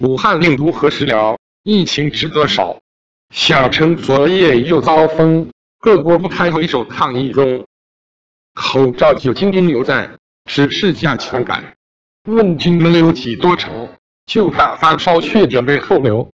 [0.00, 1.36] 武汉病毒何时了？
[1.62, 2.78] 疫情值得少。
[3.34, 7.66] 小城昨夜又遭封，各国不堪回首抗疫中。
[8.54, 10.10] 口罩酒精应留在，
[10.46, 11.74] 只是加强感。
[12.24, 13.90] 问君能有几多愁？
[14.24, 16.30] 就怕发烧却准备后留。